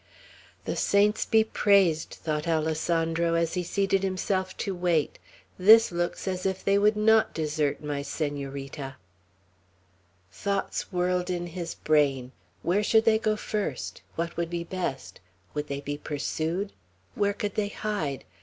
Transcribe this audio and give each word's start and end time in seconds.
"The 0.65 0.75
saints 0.75 1.25
be 1.27 1.43
praised!" 1.43 2.09
thought 2.23 2.47
Alessandro, 2.47 3.35
as 3.35 3.53
he 3.53 3.61
seated 3.61 4.01
himself 4.01 4.57
to 4.57 4.73
wait. 4.73 5.19
"This 5.59 5.91
looks 5.91 6.27
as 6.27 6.43
if 6.43 6.65
they 6.65 6.79
would 6.79 6.97
not 6.97 7.35
desert 7.35 7.83
my 7.83 8.01
Senorita." 8.01 8.95
Thoughts 10.31 10.91
whirled 10.91 11.29
in 11.29 11.45
his 11.45 11.75
brain. 11.75 12.31
Where 12.63 12.81
should 12.81 13.05
they 13.05 13.19
go 13.19 13.35
first? 13.35 14.01
What 14.15 14.35
would 14.37 14.49
be 14.49 14.63
best? 14.63 15.19
Would 15.53 15.67
they 15.67 15.81
be 15.81 15.99
pursued? 15.99 16.73
Where 17.13 17.33
could 17.33 17.53
they 17.53 17.69
hide? 17.69 18.25